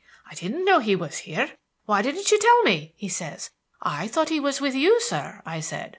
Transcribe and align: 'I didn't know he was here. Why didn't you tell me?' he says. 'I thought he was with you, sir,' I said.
'I 0.31 0.33
didn't 0.33 0.65
know 0.65 0.79
he 0.79 0.95
was 0.95 1.19
here. 1.19 1.57
Why 1.85 2.01
didn't 2.01 2.31
you 2.31 2.39
tell 2.39 2.63
me?' 2.63 2.95
he 2.97 3.07
says. 3.07 3.51
'I 3.83 4.07
thought 4.07 4.29
he 4.29 4.39
was 4.39 4.59
with 4.59 4.73
you, 4.73 4.99
sir,' 4.99 5.43
I 5.45 5.59
said. 5.59 5.89